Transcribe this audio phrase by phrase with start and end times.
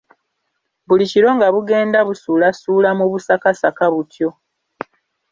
[0.87, 4.29] Buli kiro nga bugenda busulaasula mu busakasaka butyo.